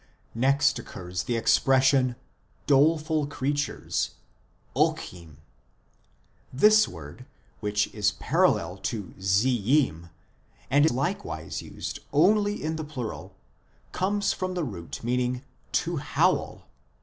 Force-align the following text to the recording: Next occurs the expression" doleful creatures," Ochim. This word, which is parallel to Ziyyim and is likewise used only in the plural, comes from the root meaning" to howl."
Next 0.33 0.79
occurs 0.79 1.25
the 1.25 1.37
expression" 1.37 2.15
doleful 2.73 3.27
creatures," 3.27 4.15
Ochim. 4.75 5.35
This 6.51 6.87
word, 6.87 7.27
which 7.59 7.85
is 7.93 8.13
parallel 8.13 8.77
to 8.77 9.13
Ziyyim 9.19 10.09
and 10.71 10.87
is 10.87 10.91
likewise 10.91 11.61
used 11.61 11.99
only 12.11 12.63
in 12.63 12.77
the 12.77 12.83
plural, 12.83 13.35
comes 13.91 14.33
from 14.33 14.55
the 14.55 14.63
root 14.63 15.03
meaning" 15.03 15.43
to 15.83 15.97
howl." 15.97 16.65